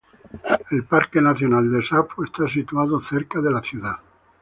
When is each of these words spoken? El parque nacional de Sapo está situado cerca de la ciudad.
El 0.71 0.83
parque 0.85 1.21
nacional 1.21 1.71
de 1.71 1.83
Sapo 1.83 2.23
está 2.23 2.47
situado 2.47 2.99
cerca 2.99 3.39
de 3.39 3.51
la 3.51 3.61
ciudad. 3.61 3.97